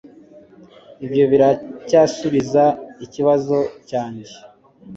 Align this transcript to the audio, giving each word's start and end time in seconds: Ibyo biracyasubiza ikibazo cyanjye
Ibyo 1.05 1.23
biracyasubiza 1.31 2.63
ikibazo 3.05 3.57
cyanjye 3.89 4.33